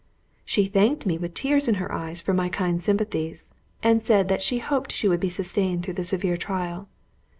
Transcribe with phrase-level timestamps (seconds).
[0.45, 3.51] She thanked me with tears in her eyes for my kind sympathies,
[3.83, 6.89] and said that she hoped she would be sustained through the severe trial.